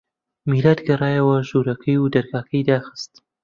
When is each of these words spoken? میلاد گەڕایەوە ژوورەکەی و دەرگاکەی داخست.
میلاد 0.49 0.79
گەڕایەوە 0.87 1.37
ژوورەکەی 1.49 1.97
و 1.99 2.11
دەرگاکەی 2.13 2.67
داخست. 2.69 3.13